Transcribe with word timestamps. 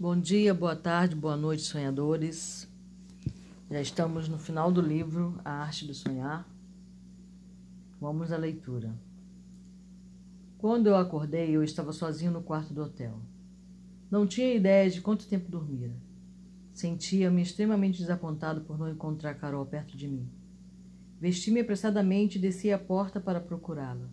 Bom 0.00 0.18
dia, 0.18 0.54
boa 0.54 0.74
tarde, 0.74 1.14
boa 1.14 1.36
noite, 1.36 1.60
sonhadores. 1.60 2.66
Já 3.70 3.82
estamos 3.82 4.30
no 4.30 4.38
final 4.38 4.72
do 4.72 4.80
livro 4.80 5.38
A 5.44 5.50
Arte 5.50 5.86
do 5.86 5.92
Sonhar. 5.92 6.48
Vamos 8.00 8.32
à 8.32 8.38
leitura. 8.38 8.98
Quando 10.56 10.86
eu 10.86 10.96
acordei, 10.96 11.54
eu 11.54 11.62
estava 11.62 11.92
sozinho 11.92 12.32
no 12.32 12.42
quarto 12.42 12.72
do 12.72 12.80
hotel. 12.82 13.20
Não 14.10 14.26
tinha 14.26 14.54
ideia 14.54 14.88
de 14.88 15.02
quanto 15.02 15.28
tempo 15.28 15.50
dormira. 15.50 15.94
Sentia-me 16.72 17.42
extremamente 17.42 17.98
desapontado 17.98 18.62
por 18.62 18.78
não 18.78 18.88
encontrar 18.88 19.34
Carol 19.34 19.66
perto 19.66 19.98
de 19.98 20.08
mim. 20.08 20.26
Vesti-me 21.20 21.60
apressadamente 21.60 22.38
e 22.38 22.40
desci 22.40 22.72
a 22.72 22.78
porta 22.78 23.20
para 23.20 23.38
procurá-la. 23.38 24.08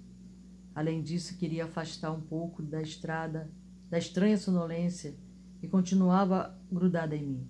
Além 0.75 1.01
disso, 1.01 1.37
queria 1.37 1.63
afastar 1.63 2.11
um 2.11 2.19
pouco 2.19 2.61
da 2.61 2.81
estrada, 2.81 3.49
da 3.89 3.97
estranha 3.97 4.37
sonolência 4.37 5.15
e 5.61 5.67
continuava 5.67 6.57
grudada 6.71 7.15
em 7.15 7.23
mim. 7.23 7.47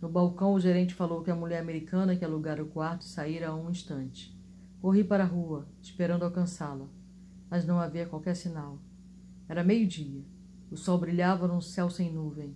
No 0.00 0.08
balcão, 0.08 0.54
o 0.54 0.60
gerente 0.60 0.94
falou 0.94 1.22
que 1.22 1.30
a 1.30 1.36
mulher 1.36 1.60
americana 1.60 2.16
que 2.16 2.24
alugara 2.24 2.62
o 2.62 2.68
quarto 2.68 3.04
saíra 3.04 3.48
a 3.48 3.54
um 3.54 3.70
instante. 3.70 4.36
Corri 4.80 5.04
para 5.04 5.22
a 5.22 5.26
rua, 5.26 5.66
esperando 5.80 6.24
alcançá-la, 6.24 6.88
mas 7.48 7.64
não 7.64 7.78
havia 7.78 8.06
qualquer 8.06 8.34
sinal. 8.34 8.78
Era 9.48 9.62
meio-dia. 9.62 10.22
O 10.70 10.76
sol 10.76 10.98
brilhava 10.98 11.46
num 11.46 11.60
céu 11.60 11.88
sem 11.88 12.12
nuvem. 12.12 12.54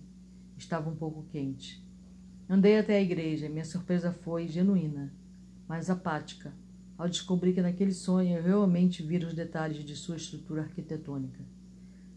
Estava 0.57 0.89
um 0.89 0.95
pouco 0.95 1.25
quente. 1.31 1.85
Andei 2.49 2.77
até 2.77 2.97
a 2.97 3.01
igreja 3.01 3.45
e 3.45 3.49
minha 3.49 3.63
surpresa 3.63 4.11
foi 4.11 4.47
genuína, 4.47 5.13
mas 5.67 5.89
apática, 5.89 6.53
ao 6.97 7.07
descobrir 7.07 7.53
que 7.53 7.61
naquele 7.61 7.93
sonho 7.93 8.37
eu 8.37 8.43
realmente 8.43 9.03
vira 9.03 9.27
os 9.27 9.33
detalhes 9.33 9.83
de 9.85 9.95
sua 9.95 10.15
estrutura 10.15 10.63
arquitetônica. 10.63 11.45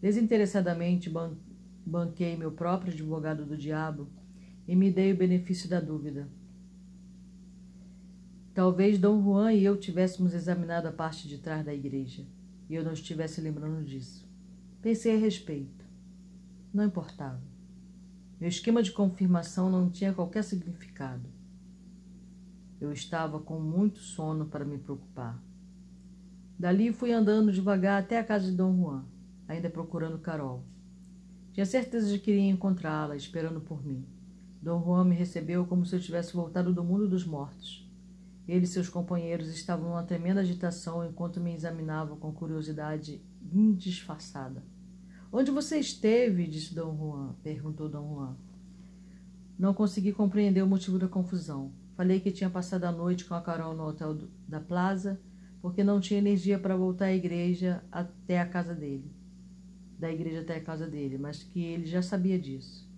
Desinteressadamente 0.01 1.11
banquei 1.85 2.37
meu 2.37 2.53
próprio 2.53 2.93
advogado 2.93 3.45
do 3.45 3.57
diabo 3.57 4.09
e 4.67 4.77
me 4.77 4.91
dei 4.91 5.13
o 5.13 5.17
benefício 5.17 5.69
da 5.69 5.81
dúvida. 5.81 6.29
Talvez 8.53 8.99
Dom 8.99 9.23
Juan 9.23 9.53
e 9.53 9.65
eu 9.65 9.77
tivéssemos 9.77 10.35
examinado 10.35 10.89
a 10.89 10.93
parte 10.93 11.29
de 11.29 11.39
trás 11.39 11.65
da 11.65 11.73
igreja 11.73 12.27
e 12.69 12.75
eu 12.75 12.85
não 12.85 12.93
estivesse 12.93 13.41
lembrando 13.41 13.85
disso. 13.85 14.29
Pensei 14.83 15.17
a 15.17 15.19
respeito. 15.19 15.85
Não 16.73 16.85
importava. 16.85 17.43
Meu 18.39 18.49
esquema 18.49 18.83
de 18.83 18.93
confirmação 18.93 19.71
não 19.71 19.91
tinha 19.91 20.15
qualquer 20.15 20.43
significado. 20.43 21.29
Eu 22.81 22.93
estava 22.93 23.39
com 23.39 23.61
muito 23.61 23.99
sono 23.99 24.47
para 24.47 24.65
me 24.65 24.79
preocupar. 24.79 25.39
Dali 26.59 26.93
fui 26.93 27.13
andando 27.13 27.53
devagar 27.53 28.03
até 28.03 28.19
a 28.19 28.25
casa 28.25 28.51
de 28.51 28.57
Dom 28.57 28.77
Juan, 28.77 29.05
ainda 29.49 29.69
procurando 29.69 30.19
Carol. 30.19 30.65
Tinha 31.53 31.67
certeza 31.67 32.09
de 32.11 32.19
que 32.19 32.31
iria 32.31 32.51
encontrá-la, 32.51 33.17
esperando 33.17 33.61
por 33.61 33.85
mim. 33.85 34.05
Dom 34.63 34.83
Juan 34.83 35.05
me 35.05 35.15
recebeu 35.15 35.67
como 35.67 35.85
se 35.87 35.97
eu 35.97 36.01
tivesse 36.01 36.35
voltado 36.35 36.73
do 36.73 36.85
mundo 36.85 37.09
dos 37.09 37.25
mortos. 37.25 37.89
Ele 38.47 38.65
e 38.65 38.69
seus 38.69 38.89
companheiros 38.89 39.49
estavam 39.49 39.91
numa 39.91 40.03
tremenda 40.03 40.41
agitação 40.41 41.05
enquanto 41.05 41.41
me 41.41 41.55
examinavam 41.55 42.17
com 42.17 42.33
curiosidade 42.33 43.23
indisfarçada. 43.53 44.63
Onde 45.33 45.51
você 45.51 45.79
esteve? 45.79 46.47
disse 46.47 46.75
Dom 46.75 46.97
Juan. 46.97 47.35
Perguntou 47.43 47.89
Dom 47.89 48.15
Juan. 48.15 48.37
Não 49.59 49.73
consegui 49.73 50.13
compreender 50.13 50.63
o 50.63 50.67
motivo 50.67 50.99
da 50.99 51.07
confusão. 51.07 51.73
Falei 51.97 52.19
que 52.19 52.33
tinha 52.33 52.51
passado 52.51 52.85
a 52.85 52.93
noite 52.93 53.25
com 53.25 53.35
a 53.35 53.41
Carol 53.41 53.75
no 53.75 53.85
hotel 53.85 54.15
do, 54.15 54.31
da 54.49 54.59
Plaza, 54.59 55.21
porque 55.61 55.85
não 55.85 56.01
tinha 56.01 56.19
energia 56.19 56.59
para 56.59 56.77
voltar 56.77 57.07
à 57.07 57.15
igreja 57.15 57.85
até 57.93 58.41
a 58.41 58.49
casa 58.49 58.75
dele. 58.75 59.20
Da 60.01 60.11
igreja 60.11 60.41
até 60.41 60.57
a 60.57 60.63
casa 60.63 60.89
dele, 60.89 61.19
mas 61.19 61.43
que 61.43 61.63
ele 61.63 61.85
já 61.85 62.01
sabia 62.01 62.39
disso. 62.39 62.89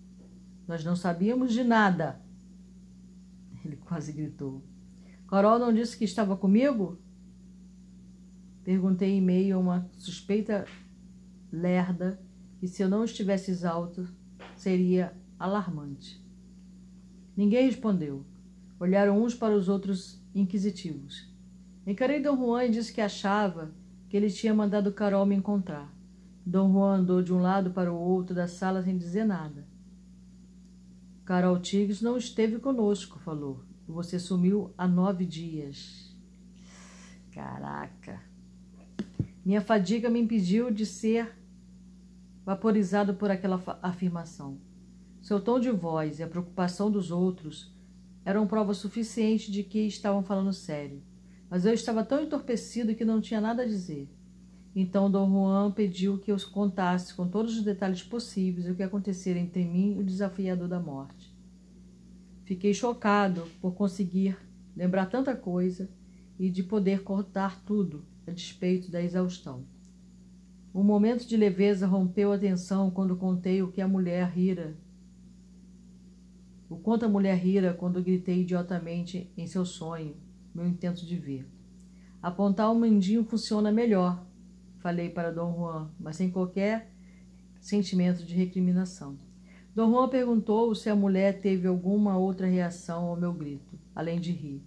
Nós 0.65 0.85
não 0.85 0.95
sabíamos 0.95 1.51
de 1.51 1.61
nada. 1.61 2.21
Ele 3.65 3.75
quase 3.75 4.13
gritou. 4.13 4.63
Carol 5.27 5.59
não 5.59 5.73
disse 5.73 5.97
que 5.97 6.05
estava 6.05 6.37
comigo? 6.37 6.97
Perguntei 8.63 9.09
em 9.09 9.21
meio 9.21 9.57
a 9.57 9.59
uma 9.59 9.91
suspeita 9.97 10.65
lerda 11.51 12.21
que, 12.57 12.69
se 12.69 12.81
eu 12.81 12.87
não 12.87 13.03
estivesse 13.03 13.51
exalto, 13.51 14.07
seria 14.55 15.13
alarmante. 15.37 16.23
Ninguém 17.35 17.65
respondeu. 17.65 18.23
Olharam 18.79 19.21
uns 19.21 19.35
para 19.35 19.53
os 19.53 19.67
outros 19.67 20.23
inquisitivos. 20.33 21.29
Encarei 21.85 22.21
Dom 22.21 22.37
Juan 22.37 22.63
e 22.63 22.71
disse 22.71 22.93
que 22.93 23.01
achava 23.01 23.73
que 24.07 24.15
ele 24.15 24.29
tinha 24.29 24.53
mandado 24.53 24.93
Carol 24.93 25.25
me 25.25 25.35
encontrar. 25.35 25.93
Dom 26.45 26.71
Juan 26.71 26.97
andou 26.97 27.21
de 27.21 27.33
um 27.33 27.41
lado 27.41 27.71
para 27.71 27.91
o 27.91 27.97
outro 27.97 28.35
da 28.35 28.47
sala 28.47 28.83
sem 28.83 28.97
dizer 28.97 29.25
nada. 29.25 29.65
Carol 31.23 31.57
Tigres 31.59 32.01
não 32.01 32.17
esteve 32.17 32.59
conosco, 32.59 33.17
falou. 33.19 33.63
Você 33.87 34.19
sumiu 34.19 34.73
há 34.77 34.87
nove 34.87 35.25
dias. 35.25 36.13
Caraca. 37.31 38.21
Minha 39.45 39.61
fadiga 39.61 40.09
me 40.09 40.19
impediu 40.19 40.69
de 40.69 40.85
ser 40.85 41.33
vaporizado 42.45 43.13
por 43.13 43.31
aquela 43.31 43.61
afirmação. 43.81 44.57
Seu 45.21 45.39
tom 45.39 45.59
de 45.59 45.71
voz 45.71 46.19
e 46.19 46.23
a 46.23 46.27
preocupação 46.27 46.91
dos 46.91 47.09
outros 47.09 47.73
eram 48.25 48.47
prova 48.47 48.73
suficiente 48.73 49.49
de 49.49 49.63
que 49.63 49.79
estavam 49.79 50.23
falando 50.23 50.51
sério. 50.51 51.01
Mas 51.49 51.65
eu 51.65 51.73
estava 51.73 52.03
tão 52.03 52.21
entorpecido 52.21 52.95
que 52.95 53.05
não 53.05 53.21
tinha 53.21 53.39
nada 53.39 53.63
a 53.63 53.65
dizer. 53.65 54.09
Então 54.75 55.09
Dom 55.09 55.29
Juan 55.29 55.71
pediu 55.71 56.17
que 56.17 56.31
eu 56.31 56.37
contasse 56.51 57.13
com 57.13 57.27
todos 57.27 57.57
os 57.57 57.63
detalhes 57.63 58.01
possíveis 58.01 58.67
o 58.67 58.73
que 58.73 58.81
acontecera 58.81 59.37
entre 59.37 59.63
mim 59.63 59.95
e 59.95 59.99
o 59.99 60.03
desafiador 60.03 60.67
da 60.67 60.79
morte. 60.79 61.31
Fiquei 62.43 62.73
chocado 62.73 63.47
por 63.61 63.73
conseguir 63.75 64.37
lembrar 64.75 65.05
tanta 65.05 65.35
coisa 65.35 65.89
e 66.39 66.49
de 66.49 66.63
poder 66.63 67.03
cortar 67.03 67.63
tudo 67.63 68.03
a 68.27 68.31
despeito 68.31 68.91
da 68.91 69.01
exaustão. 69.01 69.63
Um 70.73 70.83
momento 70.83 71.27
de 71.27 71.37
leveza 71.37 71.85
rompeu 71.85 72.31
a 72.33 72.37
tensão 72.37 72.89
quando 72.89 73.15
contei 73.15 73.61
o 73.61 73.71
que 73.71 73.79
a 73.79 73.87
mulher 73.87 74.27
rira. 74.27 74.75
O 76.67 76.77
quanto 76.77 77.05
a 77.05 77.09
mulher 77.09 77.37
rira 77.37 77.75
quando 77.75 78.01
gritei 78.01 78.41
idiotamente 78.41 79.31
em 79.37 79.45
seu 79.45 79.63
sonho, 79.63 80.15
meu 80.53 80.67
intento 80.67 81.05
de 81.05 81.15
ver. 81.15 81.47
Apontar 82.19 82.71
o 82.71 82.79
mendinho 82.79 83.23
funciona 83.23 83.71
melhor, 83.71 84.25
falei 84.83 85.09
para 85.09 85.31
Dom 85.31 85.55
Juan, 85.55 85.89
mas 85.97 86.17
sem 86.17 86.29
qualquer 86.29 86.91
sentimento 87.61 88.25
de 88.25 88.35
recriminação. 88.35 89.17
Dom 89.73 89.89
Juan 89.89 90.09
perguntou 90.09 90.75
se 90.75 90.89
a 90.89 90.95
mulher 90.95 91.39
teve 91.39 91.65
alguma 91.65 92.17
outra 92.17 92.45
reação 92.45 93.05
ao 93.05 93.15
meu 93.15 93.33
grito, 93.33 93.79
além 93.95 94.19
de 94.19 94.33
rir. 94.33 94.61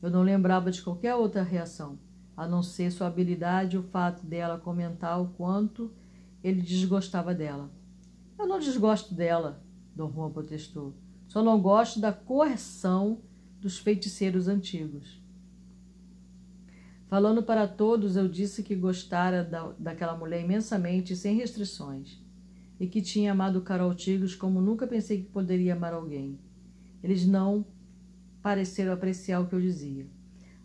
Eu 0.00 0.08
não 0.08 0.22
lembrava 0.22 0.70
de 0.70 0.80
qualquer 0.80 1.16
outra 1.16 1.42
reação 1.42 1.98
a 2.36 2.46
não 2.46 2.62
ser 2.62 2.92
sua 2.92 3.08
habilidade 3.08 3.74
e 3.74 3.78
o 3.78 3.82
fato 3.82 4.24
dela 4.24 4.56
comentar 4.56 5.20
o 5.20 5.30
quanto 5.30 5.92
ele 6.44 6.62
desgostava 6.62 7.34
dela. 7.34 7.68
Eu 8.38 8.46
não 8.46 8.60
desgosto 8.60 9.14
dela, 9.14 9.60
Dom 9.96 10.12
Juan 10.12 10.30
protestou. 10.30 10.94
Só 11.26 11.42
não 11.42 11.60
gosto 11.60 11.98
da 11.98 12.12
correção 12.12 13.20
dos 13.60 13.78
feiticeiros 13.78 14.46
antigos. 14.46 15.20
Falando 17.08 17.40
para 17.42 17.68
todos, 17.68 18.16
eu 18.16 18.28
disse 18.28 18.64
que 18.64 18.74
gostara 18.74 19.44
da, 19.44 19.72
daquela 19.78 20.16
mulher 20.16 20.42
imensamente 20.42 21.14
sem 21.14 21.36
restrições 21.36 22.20
e 22.80 22.86
que 22.88 23.00
tinha 23.00 23.30
amado 23.30 23.62
Carol 23.62 23.94
Tigres 23.94 24.34
como 24.34 24.60
nunca 24.60 24.86
pensei 24.86 25.22
que 25.22 25.30
poderia 25.30 25.74
amar 25.74 25.94
alguém. 25.94 26.38
Eles 27.02 27.24
não 27.24 27.64
pareceram 28.42 28.92
apreciar 28.92 29.40
o 29.40 29.46
que 29.46 29.54
eu 29.54 29.60
dizia. 29.60 30.06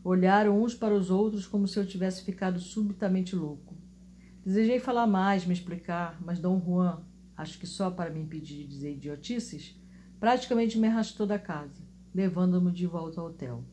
Olharam 0.03 0.61
uns 0.61 0.73
para 0.73 0.95
os 0.95 1.11
outros 1.11 1.45
como 1.45 1.67
se 1.67 1.77
eu 1.77 1.85
tivesse 1.85 2.23
ficado 2.23 2.59
subitamente 2.59 3.35
louco. 3.35 3.75
Desejei 4.43 4.79
falar 4.79 5.05
mais, 5.05 5.45
me 5.45 5.53
explicar, 5.53 6.19
mas 6.25 6.39
Dom 6.39 6.59
Juan, 6.59 7.03
acho 7.37 7.59
que 7.59 7.67
só 7.67 7.91
para 7.91 8.09
me 8.09 8.19
impedir 8.19 8.63
de 8.63 8.67
dizer 8.67 8.93
idiotices, 8.93 9.79
praticamente 10.19 10.79
me 10.79 10.87
arrastou 10.87 11.27
da 11.27 11.37
casa, 11.37 11.83
levando-me 12.13 12.71
de 12.71 12.87
volta 12.87 13.21
ao 13.21 13.27
hotel. 13.27 13.63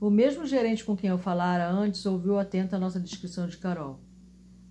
O 0.00 0.10
mesmo 0.10 0.46
gerente 0.46 0.84
com 0.84 0.96
quem 0.96 1.10
eu 1.10 1.18
falara 1.18 1.68
antes 1.68 2.06
ouviu 2.06 2.38
atento 2.38 2.76
a 2.76 2.78
nossa 2.78 3.00
descrição 3.00 3.48
de 3.48 3.56
Carol, 3.56 3.98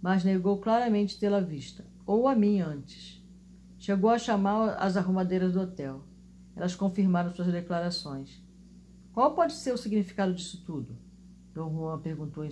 mas 0.01 0.23
negou 0.23 0.57
claramente 0.59 1.19
tê-la 1.19 1.41
vista, 1.41 1.85
ou 2.05 2.29
a 2.29 2.35
mim 2.35 2.61
antes. 2.61 3.21
Chegou 3.77 4.09
a 4.09 4.17
chamar 4.17 4.77
as 4.79 4.95
arrumadeiras 4.95 5.51
do 5.51 5.59
hotel. 5.59 6.01
Elas 6.55 6.75
confirmaram 6.75 7.33
suas 7.33 7.51
declarações. 7.51 8.41
Qual 9.13 9.35
pode 9.35 9.53
ser 9.53 9.73
o 9.73 9.77
significado 9.77 10.33
disso 10.33 10.63
tudo? 10.65 10.95
Dom 11.53 11.71
Juan 11.71 11.99
perguntou 11.99 12.45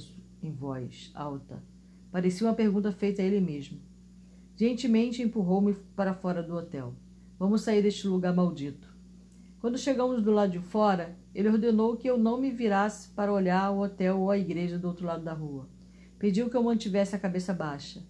em, 0.44 0.51
voz 0.51 1.12
alta. 1.16 1.63
Parecia 2.12 2.45
uma 2.45 2.54
pergunta 2.54 2.92
feita 2.92 3.22
a 3.22 3.25
ele 3.25 3.39
mesmo. 3.39 3.80
Gentilmente 4.57 5.22
empurrou-me 5.22 5.74
para 5.95 6.13
fora 6.13 6.44
do 6.44 6.56
hotel. 6.56 6.94
Vamos 7.39 7.62
sair 7.62 7.81
deste 7.81 8.07
lugar 8.07 8.33
maldito. 8.33 8.94
Quando 9.65 9.79
chegamos 9.79 10.21
do 10.21 10.29
lado 10.29 10.51
de 10.51 10.59
fora, 10.59 11.17
ele 11.33 11.50
ordenou 11.50 11.97
que 11.97 12.07
eu 12.07 12.19
não 12.19 12.39
me 12.39 12.51
virasse 12.51 13.09
para 13.09 13.33
olhar 13.33 13.71
o 13.71 13.81
hotel 13.81 14.19
ou 14.19 14.29
a 14.29 14.38
igreja 14.38 14.77
do 14.77 14.88
outro 14.88 15.07
lado 15.07 15.23
da 15.23 15.33
rua. 15.33 15.67
Pediu 16.19 16.51
que 16.51 16.56
eu 16.56 16.62
mantivesse 16.62 17.15
a 17.15 17.19
cabeça 17.19 17.51
baixa. 17.51 18.06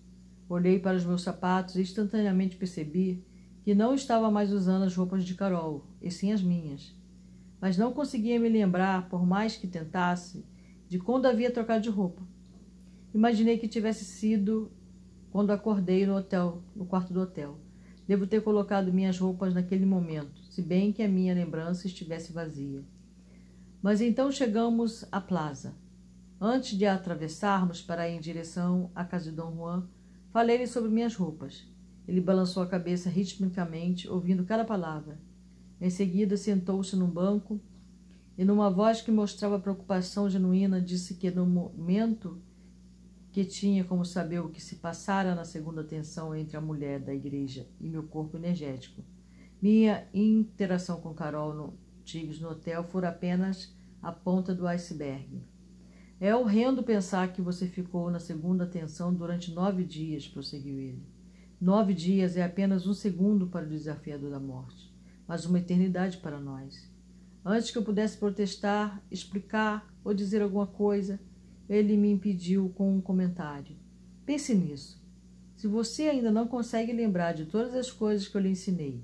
Olhei 0.49 0.79
para 0.79 0.97
os 0.97 1.05
meus 1.05 1.21
sapatos 1.21 1.77
e 1.77 1.81
instantaneamente 1.81 2.57
percebi 2.57 3.23
que 3.63 3.73
não 3.73 3.95
estava 3.95 4.29
mais 4.29 4.51
usando 4.51 4.83
as 4.83 4.93
roupas 4.93 5.23
de 5.23 5.33
Carol, 5.33 5.87
e 6.01 6.11
sim 6.11 6.33
as 6.33 6.41
minhas. 6.41 6.93
Mas 7.61 7.77
não 7.77 7.93
conseguia 7.93 8.37
me 8.37 8.49
lembrar, 8.49 9.07
por 9.07 9.25
mais 9.25 9.55
que 9.55 9.65
tentasse, 9.65 10.45
de 10.89 10.99
quando 10.99 11.25
havia 11.25 11.49
trocado 11.49 11.83
de 11.83 11.89
roupa. 11.89 12.21
Imaginei 13.13 13.57
que 13.57 13.69
tivesse 13.69 14.03
sido 14.03 14.73
quando 15.31 15.51
acordei 15.51 16.05
no 16.05 16.17
hotel, 16.17 16.61
no 16.75 16.85
quarto 16.85 17.13
do 17.13 17.21
hotel. 17.21 17.57
Devo 18.05 18.27
ter 18.27 18.43
colocado 18.43 18.91
minhas 18.91 19.17
roupas 19.17 19.53
naquele 19.53 19.85
momento, 19.85 20.44
se 20.55 20.61
bem 20.61 20.93
que 20.93 21.03
a 21.03 21.07
minha 21.09 21.33
lembrança 21.33 21.85
estivesse 21.85 22.31
vazia. 22.31 22.81
Mas 23.81 23.99
então 23.99 24.31
chegamos 24.31 25.03
à 25.11 25.19
plaza. 25.19 25.75
Antes 26.39 26.77
de 26.77 26.85
atravessarmos 26.85 27.81
para 27.81 28.07
ir 28.07 28.15
em 28.15 28.21
direção 28.21 28.89
à 28.95 29.03
casa 29.03 29.29
de 29.29 29.35
Dom 29.35 29.53
Juan, 29.53 29.85
falei-lhe 30.31 30.65
sobre 30.65 30.89
minhas 30.89 31.13
roupas. 31.13 31.67
Ele 32.07 32.21
balançou 32.21 32.63
a 32.63 32.67
cabeça 32.67 33.09
ritmicamente, 33.09 34.07
ouvindo 34.07 34.45
cada 34.45 34.63
palavra. 34.63 35.19
Em 35.81 35.89
seguida, 35.89 36.37
sentou-se 36.37 36.95
num 36.95 37.09
banco 37.09 37.59
e, 38.37 38.45
numa 38.45 38.69
voz 38.69 39.01
que 39.01 39.11
mostrava 39.11 39.59
preocupação 39.59 40.29
genuína, 40.29 40.79
disse 40.79 41.15
que 41.15 41.29
no 41.31 41.45
momento 41.45 42.41
que 43.29 43.43
tinha 43.43 43.83
como 43.83 44.05
saber 44.05 44.39
o 44.39 44.47
que 44.47 44.61
se 44.61 44.77
passara 44.77 45.35
na 45.35 45.43
segunda 45.43 45.83
tensão 45.83 46.33
entre 46.33 46.55
a 46.55 46.61
mulher 46.61 47.01
da 47.01 47.13
igreja 47.13 47.67
e 47.77 47.89
meu 47.89 48.03
corpo 48.03 48.37
energético. 48.37 49.03
Minha 49.65 50.07
interação 50.13 51.01
com 51.01 51.11
Carol 51.11 51.51
no 51.51 51.73
Tigres 52.03 52.39
no 52.39 52.49
hotel 52.49 52.83
fora 52.83 53.09
apenas 53.09 53.75
a 53.99 54.11
ponta 54.11 54.53
do 54.53 54.67
iceberg. 54.67 55.41
É 56.21 56.35
horrendo 56.35 56.83
pensar 56.83 57.33
que 57.33 57.41
você 57.41 57.65
ficou 57.65 58.11
na 58.11 58.19
segunda 58.19 58.67
tensão 58.67 59.11
durante 59.11 59.51
nove 59.51 59.83
dias, 59.83 60.27
prosseguiu 60.27 60.79
ele. 60.79 61.03
Nove 61.59 61.95
dias 61.95 62.37
é 62.37 62.43
apenas 62.43 62.85
um 62.85 62.93
segundo 62.93 63.47
para 63.47 63.65
o 63.65 63.69
desafiador 63.69 64.29
da 64.29 64.39
morte, 64.39 64.95
mas 65.27 65.47
uma 65.47 65.57
eternidade 65.57 66.17
para 66.17 66.39
nós. 66.39 66.87
Antes 67.43 67.71
que 67.71 67.77
eu 67.79 67.83
pudesse 67.83 68.19
protestar, 68.19 69.03
explicar 69.09 69.91
ou 70.03 70.13
dizer 70.13 70.43
alguma 70.43 70.67
coisa, 70.67 71.19
ele 71.67 71.97
me 71.97 72.11
impediu 72.11 72.69
com 72.75 72.95
um 72.95 73.01
comentário. 73.01 73.75
Pense 74.27 74.53
nisso. 74.53 75.03
Se 75.55 75.67
você 75.67 76.03
ainda 76.03 76.31
não 76.31 76.47
consegue 76.47 76.93
lembrar 76.93 77.33
de 77.33 77.45
todas 77.45 77.73
as 77.73 77.91
coisas 77.91 78.27
que 78.27 78.37
eu 78.37 78.41
lhe 78.41 78.49
ensinei 78.49 79.03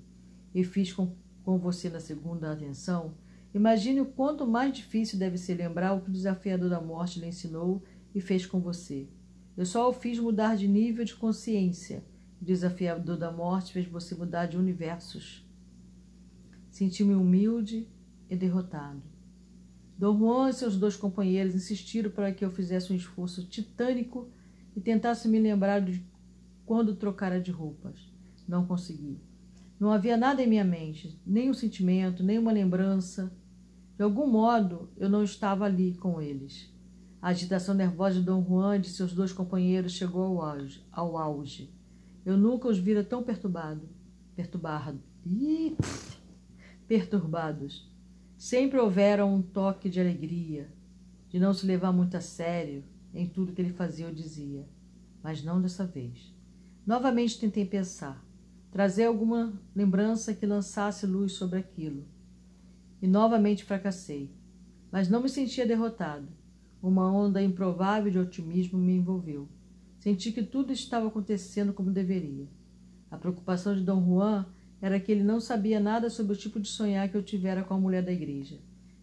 e 0.53 0.63
fiz 0.63 0.93
com, 0.93 1.15
com 1.43 1.57
você 1.57 1.89
na 1.89 1.99
segunda 1.99 2.51
atenção, 2.51 3.13
imagine 3.53 4.01
o 4.01 4.05
quanto 4.05 4.47
mais 4.47 4.73
difícil 4.73 5.17
deve 5.17 5.37
ser 5.37 5.55
lembrar 5.55 5.93
o 5.93 6.01
que 6.01 6.09
o 6.09 6.13
desafiador 6.13 6.69
da 6.69 6.81
morte 6.81 7.19
lhe 7.19 7.27
ensinou 7.27 7.83
e 8.13 8.21
fez 8.21 8.45
com 8.45 8.59
você. 8.59 9.07
Eu 9.55 9.65
só 9.65 9.89
o 9.89 9.93
fiz 9.93 10.19
mudar 10.19 10.55
de 10.55 10.67
nível 10.67 11.03
de 11.03 11.15
consciência 11.15 12.03
o 12.41 12.45
desafiador 12.45 13.17
da 13.17 13.31
morte 13.31 13.71
fez 13.71 13.85
você 13.85 14.15
mudar 14.15 14.47
de 14.47 14.57
universos. 14.57 15.47
Senti-me 16.71 17.13
humilde 17.13 17.87
e 18.27 18.35
derrotado. 18.35 19.03
Dom 19.95 20.17
Juan 20.17 20.49
e 20.49 20.53
seus 20.53 20.75
dois 20.75 20.95
companheiros 20.95 21.53
insistiram 21.53 22.09
para 22.09 22.33
que 22.33 22.43
eu 22.43 22.49
fizesse 22.49 22.91
um 22.91 22.95
esforço 22.95 23.45
titânico 23.45 24.27
e 24.75 24.81
tentasse 24.81 25.27
me 25.27 25.39
lembrar 25.39 25.81
de 25.81 26.03
quando 26.65 26.95
trocara 26.95 27.39
de 27.39 27.51
roupas. 27.51 28.11
Não 28.47 28.65
consegui. 28.65 29.19
Não 29.81 29.91
havia 29.91 30.15
nada 30.15 30.43
em 30.43 30.47
minha 30.47 30.63
mente, 30.63 31.19
nem 31.25 31.49
um 31.49 31.55
sentimento, 31.55 32.21
nem 32.21 32.37
uma 32.37 32.51
lembrança. 32.51 33.35
De 33.97 34.03
algum 34.03 34.27
modo, 34.27 34.91
eu 34.95 35.09
não 35.09 35.23
estava 35.23 35.65
ali 35.65 35.95
com 35.95 36.21
eles. 36.21 36.71
A 37.19 37.29
agitação 37.29 37.73
nervosa 37.73 38.19
de 38.19 38.25
Dom 38.27 38.45
Juan 38.45 38.75
e 38.75 38.81
de 38.81 38.89
seus 38.89 39.11
dois 39.11 39.33
companheiros 39.33 39.93
chegou 39.93 40.21
ao 40.21 40.41
auge. 40.43 40.85
Ao 40.91 41.17
auge. 41.17 41.73
Eu 42.23 42.37
nunca 42.37 42.67
os 42.67 42.77
vira 42.77 43.03
tão 43.03 43.23
perturbado, 43.23 43.89
perturbado, 44.35 45.01
Ih, 45.25 45.75
perturbados. 46.87 47.91
Sempre 48.37 48.77
houvera 48.77 49.25
um 49.25 49.41
toque 49.41 49.89
de 49.89 49.99
alegria, 49.99 50.71
de 51.27 51.39
não 51.39 51.55
se 51.55 51.65
levar 51.65 51.91
muito 51.91 52.15
a 52.15 52.21
sério 52.21 52.83
em 53.15 53.27
tudo 53.27 53.51
que 53.51 53.59
ele 53.59 53.73
fazia 53.73 54.05
ou 54.05 54.13
dizia, 54.13 54.63
mas 55.23 55.43
não 55.43 55.59
dessa 55.59 55.87
vez. 55.87 56.31
Novamente 56.85 57.39
tentei 57.39 57.65
pensar, 57.65 58.23
trazer 58.71 59.03
alguma 59.03 59.53
lembrança 59.75 60.33
que 60.33 60.45
lançasse 60.45 61.05
luz 61.05 61.33
sobre 61.33 61.59
aquilo. 61.59 62.05
E 63.01 63.07
novamente 63.07 63.65
fracassei, 63.65 64.31
mas 64.91 65.09
não 65.09 65.21
me 65.21 65.29
sentia 65.29 65.67
derrotado. 65.67 66.27
Uma 66.81 67.11
onda 67.11 67.43
improvável 67.43 68.09
de 68.09 68.17
otimismo 68.17 68.79
me 68.79 68.93
envolveu. 68.93 69.47
Senti 69.99 70.31
que 70.31 70.41
tudo 70.41 70.71
estava 70.71 71.07
acontecendo 71.07 71.73
como 71.73 71.91
deveria. 71.91 72.47
A 73.11 73.17
preocupação 73.17 73.75
de 73.75 73.83
Dom 73.83 74.03
Juan 74.03 74.45
era 74.81 74.99
que 74.99 75.11
ele 75.11 75.23
não 75.23 75.39
sabia 75.39 75.79
nada 75.79 76.09
sobre 76.09 76.33
o 76.33 76.37
tipo 76.37 76.59
de 76.59 76.67
sonhar 76.67 77.07
que 77.09 77.15
eu 77.15 77.21
tivera 77.21 77.63
com 77.63 77.73
a 77.73 77.79
mulher 77.79 78.01
da 78.01 78.11
igreja. 78.11 78.57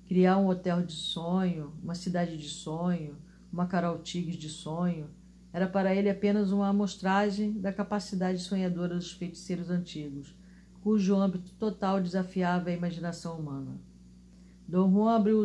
Criar 0.07 0.39
um 0.39 0.49
hotel 0.49 0.83
de 0.83 0.95
sonho, 0.95 1.73
uma 1.83 1.95
cidade 1.95 2.37
de 2.37 2.49
sonho, 2.49 3.17
uma 3.53 3.67
Carol 3.67 3.99
Tigres 3.99 4.37
de 4.37 4.49
sonho, 4.49 5.09
era 5.53 5.67
para 5.67 5.95
ele 5.95 6.11
apenas 6.11 6.53
uma 6.53 6.69
amostragem 6.69 7.53
da 7.53 7.73
capacidade 7.73 8.41
sonhadora 8.41 8.95
dos 8.95 9.13
feiticeiros 9.13 9.71
antigos, 9.71 10.37
cujo 10.83 11.17
âmbito 11.17 11.53
total 11.55 12.01
desafiava 12.01 12.71
a 12.71 12.75
imaginação 12.75 13.39
humana. 13.39 13.81
Dom 14.67 14.91
Juan 14.93 15.17
abriu 15.17 15.43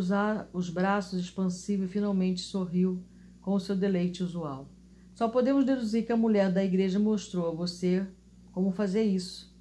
os 0.52 0.70
braços 0.70 1.20
expansivos 1.20 1.86
e 1.90 1.92
finalmente 1.92 2.42
sorriu 2.42 3.02
com 3.42 3.54
o 3.54 3.60
seu 3.60 3.76
deleite 3.76 4.22
usual. 4.22 4.70
Só 5.14 5.30
podemos 5.30 5.66
deduzir 5.66 6.06
que 6.06 6.12
a 6.12 6.18
mulher 6.18 6.52
da 6.52 6.64
igreja 6.64 7.00
mostrou 7.00 7.48
a 7.48 7.54
você 7.54 8.06
como 8.52 8.72
fazer 8.72 9.04
isso. 9.04 9.54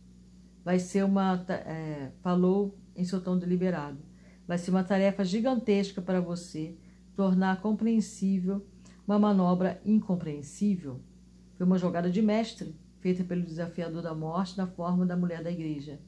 Vai 0.64 0.78
ser 0.78 1.04
uma. 1.04 1.44
É, 1.48 2.10
falou 2.22 2.76
em 2.96 3.04
seu 3.04 3.20
tom 3.20 3.38
deliberado. 3.38 3.98
Vai 4.46 4.58
ser 4.58 4.70
uma 4.70 4.82
tarefa 4.82 5.24
gigantesca 5.24 6.02
para 6.02 6.20
você 6.20 6.76
tornar 7.14 7.60
compreensível 7.60 8.66
uma 9.06 9.18
manobra 9.18 9.80
incompreensível. 9.84 11.00
Foi 11.56 11.66
uma 11.66 11.78
jogada 11.78 12.10
de 12.10 12.22
mestre, 12.22 12.74
feita 13.00 13.24
pelo 13.24 13.42
desafiador 13.42 14.02
da 14.02 14.14
morte 14.14 14.56
na 14.56 14.66
forma 14.66 15.04
da 15.04 15.16
mulher 15.16 15.42
da 15.42 15.50
igreja. 15.50 16.00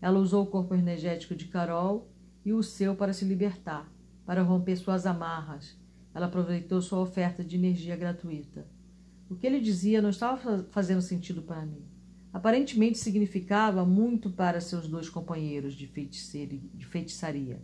Ela 0.00 0.18
usou 0.18 0.44
o 0.44 0.46
corpo 0.46 0.74
energético 0.74 1.34
de 1.34 1.46
Carol 1.46 2.10
e 2.44 2.52
o 2.52 2.62
seu 2.62 2.94
para 2.94 3.12
se 3.12 3.24
libertar, 3.24 3.90
para 4.24 4.42
romper 4.42 4.76
suas 4.76 5.06
amarras. 5.06 5.76
Ela 6.14 6.26
aproveitou 6.26 6.80
sua 6.80 7.00
oferta 7.00 7.42
de 7.42 7.56
energia 7.56 7.96
gratuita. 7.96 8.66
O 9.28 9.34
que 9.34 9.46
ele 9.46 9.60
dizia 9.60 10.00
não 10.00 10.10
estava 10.10 10.64
fazendo 10.70 11.02
sentido 11.02 11.42
para 11.42 11.66
mim. 11.66 11.84
Aparentemente 12.32 12.98
significava 12.98 13.84
muito 13.84 14.30
para 14.30 14.60
seus 14.60 14.86
dois 14.86 15.08
companheiros 15.08 15.74
de, 15.74 15.86
de 15.86 16.86
feitiçaria. 16.86 17.62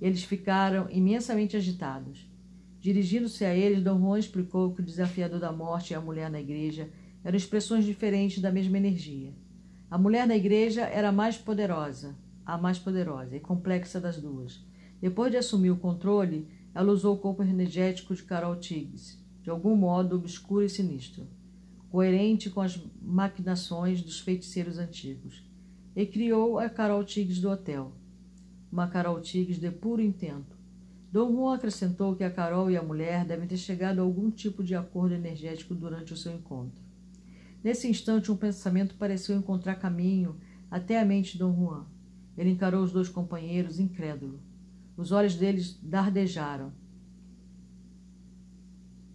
Eles 0.00 0.22
ficaram 0.22 0.88
imensamente 0.88 1.56
agitados. 1.56 2.27
Dirigindo-se 2.80 3.44
a 3.44 3.54
eles, 3.54 3.82
Dom 3.82 3.98
Juan 3.98 4.18
explicou 4.18 4.72
que 4.72 4.80
o 4.80 4.84
desafiador 4.84 5.40
da 5.40 5.50
morte 5.50 5.92
e 5.92 5.94
a 5.96 6.00
mulher 6.00 6.30
na 6.30 6.40
igreja 6.40 6.88
eram 7.24 7.36
expressões 7.36 7.84
diferentes 7.84 8.40
da 8.40 8.52
mesma 8.52 8.76
energia. 8.76 9.34
A 9.90 9.98
mulher 9.98 10.26
na 10.26 10.36
igreja 10.36 10.82
era 10.82 11.08
a 11.08 11.12
mais 11.12 11.36
poderosa, 11.36 12.14
a 12.46 12.56
mais 12.56 12.78
poderosa 12.78 13.34
e 13.34 13.40
complexa 13.40 14.00
das 14.00 14.20
duas. 14.20 14.64
Depois 15.00 15.30
de 15.30 15.38
assumir 15.38 15.70
o 15.70 15.76
controle, 15.76 16.46
ela 16.74 16.92
usou 16.92 17.14
o 17.16 17.18
corpo 17.18 17.42
energético 17.42 18.14
de 18.14 18.22
Carol 18.22 18.56
Tiggs, 18.56 19.18
de 19.42 19.50
algum 19.50 19.74
modo 19.74 20.16
obscuro 20.16 20.64
e 20.64 20.68
sinistro, 20.68 21.26
coerente 21.90 22.50
com 22.50 22.60
as 22.60 22.80
maquinações 23.00 24.02
dos 24.02 24.20
feiticeiros 24.20 24.78
antigos, 24.78 25.42
e 25.96 26.06
criou 26.06 26.58
a 26.58 26.68
Carol 26.68 27.02
Tigres 27.02 27.40
do 27.40 27.50
hotel, 27.50 27.92
uma 28.70 28.86
Carol 28.86 29.20
Tigres 29.20 29.58
de 29.58 29.70
puro 29.70 30.02
intento. 30.02 30.57
Dom 31.10 31.32
Juan 31.32 31.54
acrescentou 31.54 32.14
que 32.14 32.24
a 32.24 32.30
Carol 32.30 32.70
e 32.70 32.76
a 32.76 32.82
mulher 32.82 33.24
devem 33.24 33.46
ter 33.46 33.56
chegado 33.56 33.98
a 33.98 34.02
algum 34.02 34.30
tipo 34.30 34.62
de 34.62 34.74
acordo 34.74 35.14
energético 35.14 35.74
durante 35.74 36.12
o 36.12 36.16
seu 36.16 36.32
encontro. 36.32 36.82
Nesse 37.64 37.88
instante, 37.88 38.30
um 38.30 38.36
pensamento 38.36 38.94
pareceu 38.94 39.36
encontrar 39.36 39.76
caminho 39.76 40.36
até 40.70 41.00
a 41.00 41.04
mente 41.04 41.32
de 41.32 41.38
Dom 41.38 41.54
Juan. 41.54 41.86
Ele 42.36 42.50
encarou 42.50 42.82
os 42.82 42.92
dois 42.92 43.08
companheiros, 43.08 43.80
incrédulo. 43.80 44.38
Os 44.96 45.10
olhos 45.12 45.34
deles 45.34 45.78
dardejaram 45.82 46.72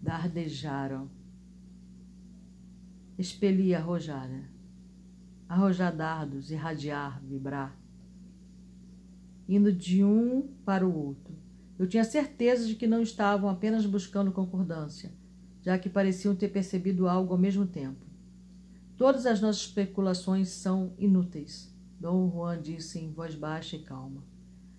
dardejaram. 0.04 1.08
Expelir 3.16 3.74
arrojada, 3.76 4.42
arrojar 5.48 5.94
dardos, 5.94 6.50
irradiar, 6.50 7.22
vibrar, 7.22 7.78
indo 9.48 9.72
de 9.72 10.04
um 10.04 10.48
para 10.64 10.86
o 10.86 10.94
outro. 10.94 11.34
Eu 11.78 11.86
tinha 11.86 12.04
certeza 12.04 12.66
de 12.66 12.74
que 12.74 12.86
não 12.86 13.02
estavam 13.02 13.48
apenas 13.48 13.84
buscando 13.84 14.32
concordância, 14.32 15.12
já 15.62 15.78
que 15.78 15.88
pareciam 15.88 16.34
ter 16.36 16.48
percebido 16.48 17.08
algo 17.08 17.32
ao 17.32 17.38
mesmo 17.38 17.66
tempo. 17.66 18.04
Todas 18.96 19.26
as 19.26 19.40
nossas 19.40 19.62
especulações 19.62 20.48
são 20.48 20.92
inúteis, 20.98 21.74
Dom 21.98 22.30
Juan 22.30 22.60
disse 22.60 22.98
em 22.98 23.10
voz 23.10 23.34
baixa 23.34 23.76
e 23.76 23.82
calma. 23.82 24.22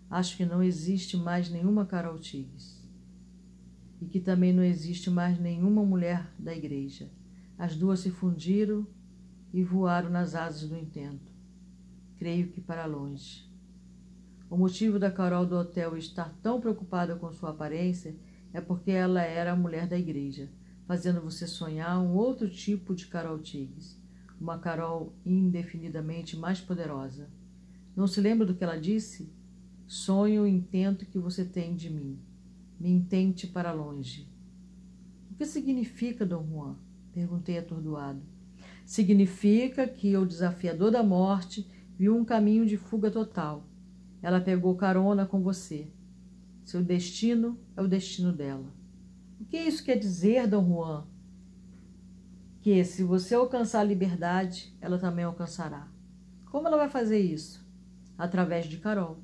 Acho 0.10 0.38
que 0.38 0.46
não 0.46 0.62
existe 0.62 1.18
mais 1.18 1.50
nenhuma 1.50 1.86
Carol 1.86 2.20
Tigres 2.20 2.86
e 4.00 4.06
que 4.06 4.20
também 4.20 4.54
não 4.54 4.64
existe 4.64 5.10
mais 5.10 5.40
nenhuma 5.40 5.84
mulher 5.84 6.32
da 6.38 6.56
igreja. 6.56 7.10
As 7.58 7.75
duas 7.75 8.02
se 8.02 8.12
fundiram 8.12 8.86
e 9.54 9.64
voaram 9.64 10.10
nas 10.10 10.36
asas 10.36 10.70
do 10.70 10.78
intento. 10.78 11.34
creio 12.18 12.48
que 12.48 12.62
para 12.62 12.86
longe. 12.86 13.45
O 14.48 14.56
motivo 14.56 15.00
da 15.00 15.10
Carol 15.10 15.46
do 15.46 15.56
hotel 15.56 15.98
estar 15.98 16.32
tão 16.42 16.62
preocupada 16.62 17.16
com 17.16 17.32
sua 17.32 17.50
aparência 17.50 18.16
é 18.54 18.62
porque 18.62 18.92
ela 18.92 19.22
era 19.24 19.54
a 19.54 19.56
mulher 19.56 19.88
da 19.88 19.98
igreja, 19.98 20.50
fazendo 20.88 21.20
você 21.20 21.48
sonhar 21.48 22.00
um 22.00 22.14
outro 22.14 22.48
tipo 22.48 22.94
de 22.94 23.08
Carol 23.08 23.40
Tigres, 23.40 24.00
uma 24.40 24.60
Carol 24.60 25.14
indefinidamente 25.25 26.38
mais 26.38 26.62
poderosa. 26.62 27.28
Não 27.96 28.06
se 28.06 28.22
lembra 28.22 28.46
do 28.46 28.54
que 28.54 28.64
ela 28.64 28.80
disse? 28.80 29.34
Sonho 29.88 30.44
o 30.44 30.48
intento 30.48 31.06
que 31.06 31.18
você 31.18 31.44
tem 31.44 31.75
de 31.75 31.90
mim. 31.90 32.20
Me 32.80 32.90
intente 32.90 33.48
para 33.48 33.72
longe. 33.72 34.28
O 35.32 35.36
que 35.36 35.46
significa, 35.46 36.25
Dom 36.25 36.46
Juan? 36.48 36.75
Perguntei 37.14 37.58
atordoado. 37.58 38.22
Significa 38.86 39.88
que 39.88 40.16
o 40.16 40.25
desafiador 40.25 40.92
da 40.92 41.02
morte 41.02 41.68
viu 41.98 42.16
um 42.16 42.24
caminho 42.24 42.66
de 42.66 42.78
fuga 42.78 43.10
total. 43.10 43.66
Ela 44.25 44.41
pegou 44.41 44.74
carona 44.74 45.24
com 45.24 45.39
você. 45.39 45.88
Seu 46.63 46.84
destino 46.84 47.60
é 47.77 47.82
o 47.84 47.88
destino 47.88 48.34
dela. 48.34 48.74
O 49.39 49.46
que 49.46 49.55
isso 49.55 49.84
quer 49.84 50.00
dizer, 50.00 50.48
Dom 50.48 50.67
Juan? 50.67 51.05
Que 52.60 52.84
se 52.84 53.03
você 53.03 53.36
alcançar 53.36 53.82
a 53.82 53.84
liberdade, 53.84 54.75
ela 54.82 54.98
também 54.98 55.24
alcançará. 55.24 55.88
Como 56.50 56.67
ela 56.67 56.75
vai 56.75 56.89
fazer 56.89 57.20
isso? 57.20 57.63
Através 58.17 58.65
de 58.65 58.77
Carol. 58.77 59.20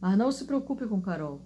Mas 0.00 0.16
não 0.16 0.30
se 0.30 0.44
preocupe 0.44 0.86
com 0.86 1.02
Carol. 1.02 1.44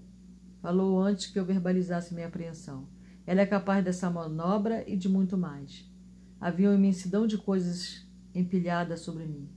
Falou 0.60 1.00
antes 1.00 1.28
que 1.28 1.38
eu 1.38 1.46
verbalizasse 1.46 2.12
minha 2.12 2.26
apreensão. 2.26 2.86
Ela 3.26 3.40
é 3.40 3.46
capaz 3.46 3.82
dessa 3.82 4.10
manobra 4.10 4.84
e 4.86 4.98
de 4.98 5.08
muito 5.08 5.38
mais. 5.38 5.90
Havia 6.38 6.68
uma 6.68 6.76
imensidão 6.76 7.26
de 7.26 7.38
coisas 7.38 8.06
empilhadas 8.34 9.00
sobre 9.00 9.24
mim. 9.24 9.48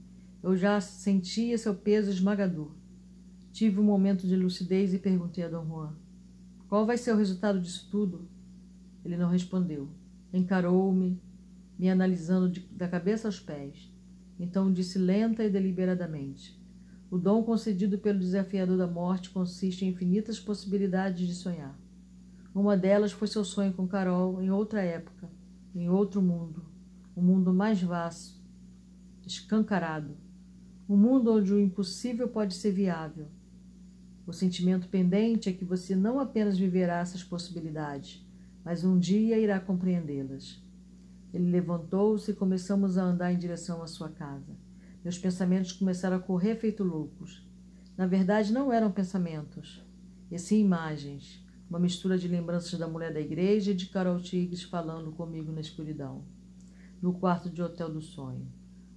Eu 0.42 0.56
já 0.56 0.80
sentia 0.80 1.58
seu 1.58 1.74
peso 1.74 2.10
esmagador. 2.10 2.74
Tive 3.56 3.80
um 3.80 3.84
momento 3.84 4.26
de 4.26 4.36
lucidez 4.36 4.92
e 4.92 4.98
perguntei 4.98 5.42
a 5.42 5.48
Dom 5.48 5.64
Juan: 5.64 5.94
Qual 6.68 6.84
vai 6.84 6.98
ser 6.98 7.14
o 7.14 7.16
resultado 7.16 7.58
disso 7.58 7.88
tudo? 7.90 8.28
Ele 9.02 9.16
não 9.16 9.30
respondeu. 9.30 9.88
Encarou-me, 10.30 11.18
me 11.78 11.88
analisando 11.88 12.50
de, 12.50 12.60
da 12.60 12.86
cabeça 12.86 13.28
aos 13.28 13.40
pés. 13.40 13.90
Então 14.38 14.70
disse 14.70 14.98
lenta 14.98 15.42
e 15.42 15.48
deliberadamente: 15.48 16.62
O 17.10 17.16
dom 17.16 17.42
concedido 17.42 17.96
pelo 17.96 18.18
desafiador 18.18 18.76
da 18.76 18.86
morte 18.86 19.30
consiste 19.30 19.86
em 19.86 19.88
infinitas 19.88 20.38
possibilidades 20.38 21.26
de 21.26 21.34
sonhar. 21.34 21.80
Uma 22.54 22.76
delas 22.76 23.12
foi 23.12 23.26
seu 23.26 23.42
sonho 23.42 23.72
com 23.72 23.88
Carol 23.88 24.42
em 24.42 24.50
outra 24.50 24.82
época, 24.82 25.30
em 25.74 25.88
outro 25.88 26.20
mundo, 26.20 26.62
um 27.16 27.22
mundo 27.22 27.54
mais 27.54 27.82
vasto, 27.82 28.38
escancarado, 29.26 30.14
um 30.86 30.94
mundo 30.94 31.32
onde 31.32 31.54
o 31.54 31.58
impossível 31.58 32.28
pode 32.28 32.52
ser 32.52 32.72
viável, 32.72 33.30
o 34.26 34.32
sentimento 34.32 34.88
pendente 34.88 35.48
é 35.48 35.52
que 35.52 35.64
você 35.64 35.94
não 35.94 36.18
apenas 36.18 36.58
viverá 36.58 36.98
essas 36.98 37.22
possibilidades, 37.22 38.26
mas 38.64 38.82
um 38.82 38.98
dia 38.98 39.38
irá 39.38 39.60
compreendê-las. 39.60 40.60
Ele 41.32 41.50
levantou-se 41.50 42.30
e 42.30 42.34
começamos 42.34 42.98
a 42.98 43.04
andar 43.04 43.32
em 43.32 43.38
direção 43.38 43.82
à 43.82 43.86
sua 43.86 44.08
casa. 44.08 44.56
Meus 45.04 45.16
pensamentos 45.16 45.70
começaram 45.70 46.16
a 46.16 46.20
correr 46.20 46.56
feito 46.56 46.82
loucos. 46.82 47.46
Na 47.96 48.06
verdade, 48.06 48.52
não 48.52 48.72
eram 48.72 48.90
pensamentos, 48.90 49.84
e 50.30 50.38
sim 50.38 50.60
imagens, 50.60 51.40
uma 51.70 51.78
mistura 51.78 52.18
de 52.18 52.26
lembranças 52.26 52.78
da 52.78 52.88
mulher 52.88 53.12
da 53.12 53.20
igreja 53.20 53.70
e 53.70 53.74
de 53.74 53.86
Carol 53.86 54.20
Tigres 54.20 54.64
falando 54.64 55.12
comigo 55.12 55.52
na 55.52 55.60
escuridão, 55.60 56.24
no 57.00 57.12
quarto 57.14 57.48
de 57.48 57.62
hotel 57.62 57.92
do 57.92 58.02
sonho. 58.02 58.46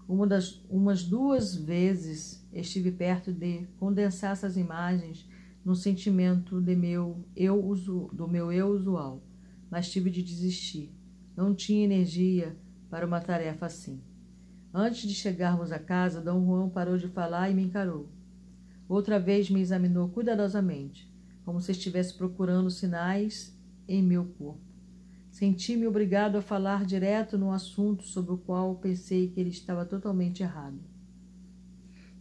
Uma 0.07 0.25
das, 0.25 0.65
umas 0.69 1.03
duas 1.03 1.55
vezes 1.55 2.38
estive 2.53 2.91
perto 2.91 3.31
de 3.31 3.67
condensar 3.77 4.31
essas 4.31 4.57
imagens 4.57 5.27
no 5.63 5.75
sentimento 5.75 6.61
de 6.61 6.75
meu 6.75 7.25
eu 7.35 7.63
uso, 7.63 8.09
do 8.13 8.27
meu 8.27 8.51
eu 8.51 8.69
usual, 8.69 9.23
mas 9.69 9.89
tive 9.91 10.09
de 10.09 10.23
desistir. 10.23 10.93
Não 11.35 11.53
tinha 11.53 11.83
energia 11.83 12.57
para 12.89 13.05
uma 13.05 13.21
tarefa 13.21 13.65
assim. 13.65 14.01
Antes 14.73 15.07
de 15.07 15.13
chegarmos 15.13 15.71
à 15.71 15.79
casa, 15.79 16.21
Dom 16.21 16.45
Juan 16.45 16.69
parou 16.69 16.97
de 16.97 17.07
falar 17.07 17.49
e 17.49 17.53
me 17.53 17.63
encarou. 17.63 18.09
Outra 18.87 19.19
vez 19.19 19.49
me 19.49 19.61
examinou 19.61 20.09
cuidadosamente, 20.09 21.11
como 21.45 21.61
se 21.61 21.71
estivesse 21.71 22.15
procurando 22.15 22.69
sinais 22.69 23.55
em 23.87 24.01
meu 24.01 24.25
corpo. 24.25 24.61
Senti-me 25.29 25.87
obrigado 25.87 26.37
a 26.37 26.41
falar 26.41 26.85
direto 26.85 27.37
no 27.37 27.51
assunto 27.51 28.03
sobre 28.03 28.33
o 28.33 28.37
qual 28.37 28.75
pensei 28.75 29.29
que 29.29 29.39
ele 29.39 29.49
estava 29.49 29.85
totalmente 29.85 30.41
errado. 30.41 30.88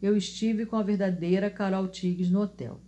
Eu 0.01 0.17
estive 0.17 0.67
com 0.67 0.77
a 0.77 0.83
verdadeira 0.83 1.51
Carol 1.51 1.89
Tigres 1.89 2.31
no 2.31 2.41
hotel. 2.41 2.81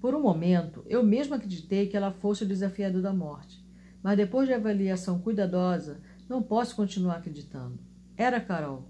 Por 0.00 0.14
um 0.14 0.22
momento, 0.22 0.84
eu 0.86 1.02
mesmo 1.02 1.34
acreditei 1.34 1.86
que 1.86 1.96
ela 1.96 2.12
fosse 2.12 2.44
o 2.44 2.48
desafiador 2.48 3.02
da 3.02 3.12
morte, 3.12 3.64
mas 4.02 4.16
depois 4.16 4.46
de 4.46 4.54
avaliação 4.54 5.18
cuidadosa, 5.18 6.00
não 6.28 6.42
posso 6.42 6.76
continuar 6.76 7.16
acreditando. 7.16 7.78
Era 8.16 8.40
Carol. 8.40 8.88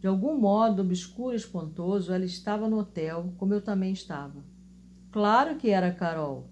De 0.00 0.06
algum 0.06 0.38
modo 0.38 0.82
obscuro 0.82 1.34
e 1.34 1.36
espantoso, 1.36 2.12
ela 2.12 2.24
estava 2.24 2.68
no 2.68 2.78
hotel, 2.78 3.34
como 3.36 3.52
eu 3.52 3.60
também 3.60 3.92
estava. 3.92 4.44
Claro 5.10 5.56
que 5.56 5.70
era 5.70 5.92
Carol, 5.92 6.50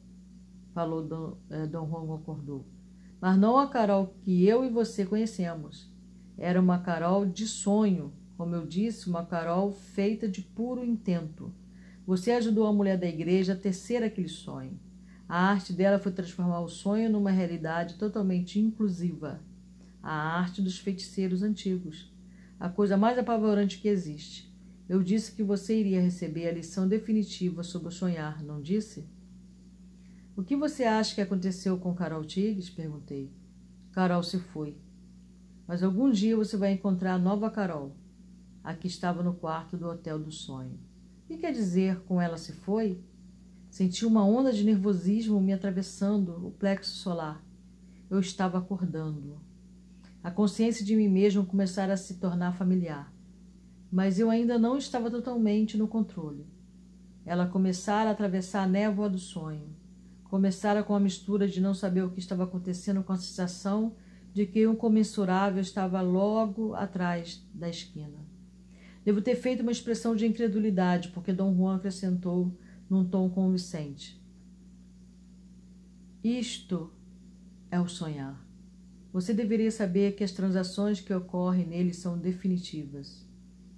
falou 0.74 1.02
Dom, 1.02 1.38
eh, 1.48 1.66
Dom 1.66 2.14
acordou 2.14 2.66
mas 3.20 3.36
não 3.36 3.58
a 3.58 3.68
Carol 3.68 4.14
que 4.22 4.46
eu 4.46 4.64
e 4.64 4.70
você 4.70 5.04
conhecemos. 5.04 5.92
Era 6.36 6.60
uma 6.60 6.78
Carol 6.78 7.26
de 7.26 7.46
sonho, 7.46 8.12
como 8.38 8.54
eu 8.54 8.64
disse, 8.64 9.10
uma 9.10 9.26
Carol 9.26 9.72
feita 9.72 10.28
de 10.28 10.40
puro 10.40 10.84
intento. 10.84 11.52
Você 12.06 12.30
ajudou 12.30 12.68
a 12.68 12.72
mulher 12.72 12.96
da 12.96 13.08
igreja 13.08 13.52
a 13.52 13.56
tecer 13.56 14.00
aquele 14.00 14.28
sonho. 14.28 14.78
A 15.28 15.50
arte 15.50 15.72
dela 15.72 15.98
foi 15.98 16.12
transformar 16.12 16.60
o 16.60 16.68
sonho 16.68 17.10
numa 17.10 17.32
realidade 17.32 17.96
totalmente 17.96 18.60
inclusiva. 18.60 19.42
A 20.00 20.12
arte 20.12 20.62
dos 20.62 20.78
feiticeiros 20.78 21.42
antigos. 21.42 22.14
A 22.60 22.68
coisa 22.68 22.96
mais 22.96 23.18
apavorante 23.18 23.78
que 23.78 23.88
existe. 23.88 24.48
Eu 24.88 25.02
disse 25.02 25.32
que 25.32 25.42
você 25.42 25.76
iria 25.76 26.00
receber 26.00 26.48
a 26.48 26.52
lição 26.52 26.86
definitiva 26.86 27.64
sobre 27.64 27.88
o 27.88 27.92
sonhar, 27.92 28.40
não 28.44 28.62
disse? 28.62 29.04
O 30.36 30.44
que 30.44 30.54
você 30.54 30.84
acha 30.84 31.12
que 31.12 31.20
aconteceu 31.20 31.76
com 31.76 31.92
Carol 31.92 32.24
Tigres? 32.24 32.70
Perguntei. 32.70 33.32
Carol 33.90 34.22
se 34.22 34.38
foi. 34.38 34.76
Mas 35.66 35.82
algum 35.82 36.08
dia 36.08 36.36
você 36.36 36.56
vai 36.56 36.70
encontrar 36.70 37.14
a 37.14 37.18
nova 37.18 37.50
Carol, 37.50 37.96
a 38.62 38.74
que 38.74 38.86
estava 38.86 39.22
no 39.22 39.34
quarto 39.34 39.76
do 39.76 39.88
Hotel 39.88 40.18
do 40.18 40.30
Sonho. 40.30 40.78
Que 41.26 41.36
quer 41.36 41.52
dizer 41.52 42.00
com 42.00 42.20
ela 42.20 42.36
se 42.36 42.52
foi? 42.52 43.02
Senti 43.70 44.06
uma 44.06 44.24
onda 44.24 44.52
de 44.52 44.64
nervosismo 44.64 45.40
me 45.40 45.52
atravessando 45.52 46.46
o 46.46 46.50
plexo 46.50 46.96
solar. 46.96 47.44
Eu 48.10 48.18
estava 48.18 48.58
acordando. 48.58 49.38
A 50.22 50.30
consciência 50.30 50.84
de 50.84 50.96
mim 50.96 51.08
mesmo 51.08 51.44
começara 51.44 51.92
a 51.92 51.96
se 51.96 52.14
tornar 52.14 52.52
familiar. 52.52 53.12
Mas 53.90 54.18
eu 54.18 54.30
ainda 54.30 54.58
não 54.58 54.76
estava 54.76 55.10
totalmente 55.10 55.76
no 55.76 55.86
controle. 55.86 56.46
Ela 57.24 57.46
começara 57.46 58.08
a 58.08 58.12
atravessar 58.12 58.62
a 58.62 58.66
névoa 58.66 59.08
do 59.08 59.18
sonho. 59.18 59.68
Começara 60.24 60.82
com 60.82 60.94
a 60.94 61.00
mistura 61.00 61.46
de 61.46 61.60
não 61.60 61.74
saber 61.74 62.02
o 62.02 62.10
que 62.10 62.20
estava 62.20 62.44
acontecendo 62.44 63.02
com 63.02 63.12
a 63.12 63.16
sensação 63.16 63.94
de 64.32 64.46
que 64.46 64.66
um 64.66 64.74
comensurável 64.76 65.60
estava 65.60 66.00
logo 66.00 66.74
atrás 66.74 67.46
da 67.54 67.68
esquina. 67.68 68.27
Devo 69.04 69.22
ter 69.22 69.36
feito 69.36 69.62
uma 69.62 69.72
expressão 69.72 70.14
de 70.14 70.26
incredulidade, 70.26 71.08
porque 71.08 71.32
Dom 71.32 71.54
Juan 71.54 71.76
acrescentou 71.76 72.52
num 72.88 73.04
tom 73.04 73.28
convincente. 73.30 74.20
Isto 76.22 76.92
é 77.70 77.80
o 77.80 77.88
sonhar. 77.88 78.44
Você 79.12 79.32
deveria 79.32 79.70
saber 79.70 80.14
que 80.14 80.24
as 80.24 80.32
transações 80.32 81.00
que 81.00 81.14
ocorrem 81.14 81.66
nele 81.66 81.94
são 81.94 82.18
definitivas. 82.18 83.26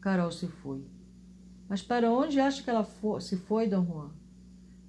Carol 0.00 0.32
se 0.32 0.46
foi. 0.46 0.84
Mas 1.68 1.82
para 1.82 2.10
onde 2.10 2.40
acha 2.40 2.62
que 2.62 2.70
ela 2.70 2.86
se 3.20 3.36
foi, 3.36 3.68
Dom 3.68 3.84
Juan? 3.84 4.10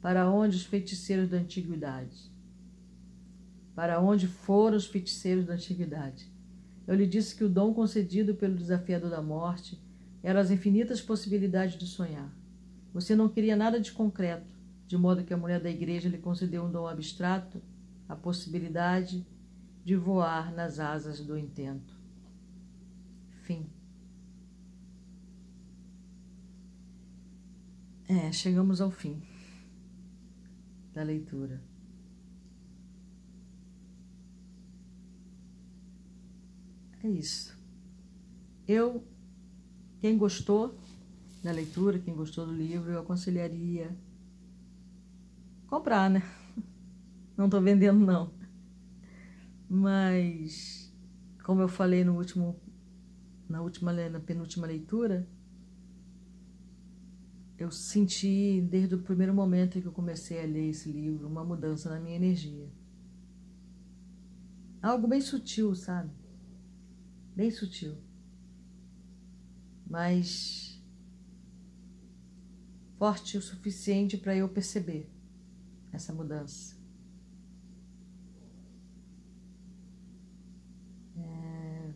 Para 0.01 0.31
onde 0.31 0.55
os 0.55 0.65
feiticeiros 0.65 1.29
da 1.29 1.37
antiguidade? 1.37 2.31
Para 3.75 4.01
onde 4.01 4.27
foram 4.27 4.77
os 4.77 4.87
feiticeiros 4.87 5.45
da 5.45 5.53
antiguidade? 5.53 6.27
Eu 6.87 6.95
lhe 6.95 7.05
disse 7.05 7.35
que 7.35 7.43
o 7.43 7.49
dom 7.49 7.73
concedido 7.73 8.33
pelo 8.33 8.55
desafiador 8.55 9.11
da 9.11 9.21
morte 9.21 9.79
eram 10.23 10.39
as 10.39 10.51
infinitas 10.51 11.01
possibilidades 11.01 11.77
de 11.77 11.85
sonhar. 11.85 12.31
Você 12.93 13.15
não 13.15 13.29
queria 13.29 13.55
nada 13.55 13.79
de 13.79 13.91
concreto, 13.91 14.53
de 14.87 14.97
modo 14.97 15.23
que 15.23 15.33
a 15.33 15.37
mulher 15.37 15.61
da 15.61 15.69
igreja 15.69 16.09
lhe 16.09 16.17
concedeu 16.17 16.63
um 16.63 16.71
dom 16.71 16.87
abstrato, 16.87 17.61
a 18.07 18.15
possibilidade 18.15 19.25
de 19.83 19.95
voar 19.95 20.53
nas 20.53 20.79
asas 20.79 21.21
do 21.21 21.37
intento. 21.37 21.95
Fim. 23.43 23.65
É, 28.07 28.31
chegamos 28.31 28.81
ao 28.81 28.91
fim 28.91 29.21
da 30.93 31.03
leitura. 31.03 31.61
É 37.03 37.07
isso. 37.07 37.57
Eu, 38.67 39.03
quem 40.01 40.17
gostou, 40.17 40.75
da 41.43 41.51
leitura, 41.51 41.99
quem 41.99 42.15
gostou 42.15 42.45
do 42.45 42.53
livro, 42.53 42.91
eu 42.91 42.99
aconselharia 42.99 43.95
comprar, 45.67 46.09
né? 46.09 46.23
Não 47.37 47.45
estou 47.45 47.61
vendendo 47.61 47.99
não. 47.99 48.33
Mas 49.69 50.93
como 51.43 51.61
eu 51.61 51.67
falei 51.67 52.03
no 52.03 52.17
último 52.17 52.59
na 53.47 53.61
última 53.61 53.93
na 53.93 54.19
penúltima 54.19 54.65
leitura, 54.65 55.27
eu 57.57 57.69
senti 57.69 58.61
desde 58.61 58.95
o 58.95 59.03
primeiro 59.03 59.33
momento 59.33 59.77
em 59.77 59.81
que 59.81 59.87
eu 59.87 59.91
comecei 59.91 60.41
a 60.41 60.47
ler 60.47 60.69
esse 60.69 60.91
livro 60.91 61.27
uma 61.27 61.43
mudança 61.43 61.89
na 61.89 61.99
minha 61.99 62.15
energia. 62.15 62.69
Algo 64.81 65.07
bem 65.07 65.21
sutil, 65.21 65.75
sabe? 65.75 66.09
Bem 67.35 67.51
sutil. 67.51 67.97
Mas 69.91 70.81
forte 72.97 73.37
o 73.37 73.41
suficiente 73.41 74.15
para 74.15 74.33
eu 74.33 74.47
perceber 74.47 75.11
essa 75.91 76.13
mudança. 76.13 76.77
É, 81.17 81.91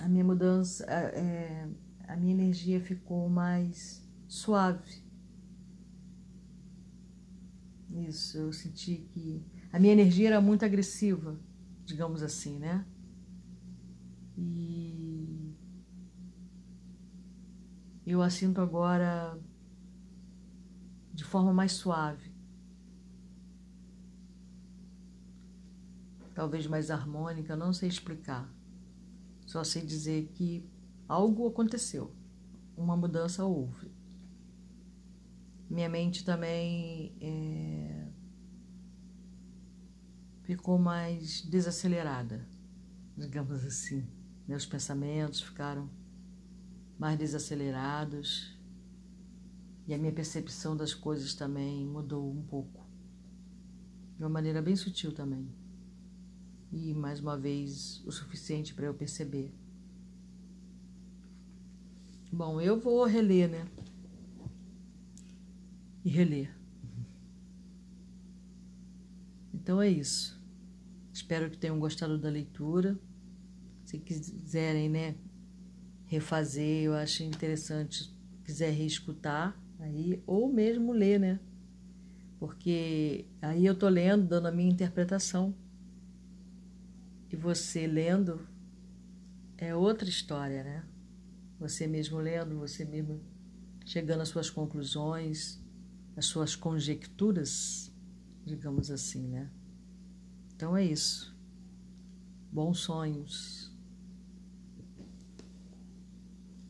a 0.00 0.06
minha 0.06 0.22
mudança, 0.22 0.84
é, 0.84 1.66
a 2.06 2.14
minha 2.14 2.34
energia 2.34 2.78
ficou 2.78 3.26
mais 3.30 4.06
suave. 4.26 5.02
Isso, 7.90 8.36
eu 8.36 8.52
senti 8.52 8.96
que 9.14 9.42
a 9.72 9.78
minha 9.78 9.94
energia 9.94 10.28
era 10.28 10.42
muito 10.42 10.62
agressiva, 10.62 11.40
digamos 11.86 12.22
assim, 12.22 12.58
né? 12.58 12.84
E 14.36 15.07
eu 18.12 18.22
a 18.22 18.30
sinto 18.30 18.60
agora 18.60 19.38
de 21.12 21.24
forma 21.24 21.52
mais 21.52 21.72
suave. 21.72 22.38
talvez 26.38 26.68
mais 26.68 26.88
harmônica, 26.88 27.56
não 27.56 27.72
sei 27.72 27.88
explicar. 27.88 28.48
Só 29.44 29.64
sei 29.64 29.84
dizer 29.84 30.28
que 30.34 30.64
algo 31.08 31.48
aconteceu, 31.48 32.14
uma 32.76 32.96
mudança 32.96 33.44
houve. 33.44 33.90
Minha 35.68 35.88
mente 35.88 36.24
também 36.24 37.12
é, 37.20 38.06
ficou 40.44 40.78
mais 40.78 41.42
desacelerada, 41.42 42.48
digamos 43.16 43.64
assim. 43.64 44.06
Meus 44.46 44.64
pensamentos 44.64 45.40
ficaram 45.40 45.90
mais 46.98 47.18
desacelerados 47.18 48.58
e 49.86 49.94
a 49.94 49.98
minha 49.98 50.12
percepção 50.12 50.76
das 50.76 50.92
coisas 50.92 51.34
também 51.34 51.86
mudou 51.86 52.30
um 52.30 52.42
pouco, 52.42 52.86
de 54.16 54.24
uma 54.24 54.28
maneira 54.28 54.60
bem 54.60 54.76
sutil 54.76 55.12
também 55.12 55.48
e 56.72 56.92
mais 56.94 57.20
uma 57.20 57.36
vez 57.36 58.02
o 58.04 58.12
suficiente 58.12 58.74
para 58.74 58.86
eu 58.86 58.94
perceber. 58.94 59.52
Bom, 62.30 62.60
eu 62.60 62.78
vou 62.78 63.04
reler, 63.06 63.48
né? 63.48 63.66
E 66.04 66.10
reler. 66.10 66.54
Então 69.52 69.80
é 69.80 69.88
isso. 69.88 70.38
Espero 71.12 71.50
que 71.50 71.56
tenham 71.56 71.78
gostado 71.78 72.18
da 72.18 72.28
leitura. 72.28 72.98
Se 73.84 73.98
quiserem, 73.98 74.90
né, 74.90 75.16
refazer, 76.08 76.84
eu 76.84 76.94
acho 76.94 77.22
interessante, 77.22 78.12
quiser 78.42 78.70
reescutar 78.70 79.56
aí 79.78 80.22
ou 80.26 80.52
mesmo 80.52 80.92
ler, 80.92 81.20
né? 81.20 81.38
Porque 82.40 83.26
aí 83.42 83.64
eu 83.64 83.74
tô 83.74 83.88
lendo, 83.88 84.26
dando 84.26 84.46
a 84.46 84.52
minha 84.52 84.70
interpretação 84.70 85.54
e 87.30 87.36
você 87.36 87.86
lendo 87.86 88.48
é 89.58 89.74
outra 89.74 90.08
história, 90.08 90.64
né? 90.64 90.84
Você 91.60 91.86
mesmo 91.86 92.18
lendo, 92.18 92.58
você 92.58 92.84
mesmo 92.84 93.20
chegando 93.84 94.22
às 94.22 94.28
suas 94.28 94.48
conclusões, 94.48 95.60
às 96.16 96.24
suas 96.26 96.56
conjecturas, 96.56 97.92
digamos 98.46 98.90
assim, 98.90 99.26
né? 99.28 99.50
Então 100.54 100.76
é 100.76 100.84
isso. 100.84 101.36
Bons 102.50 102.78
sonhos. 102.78 103.67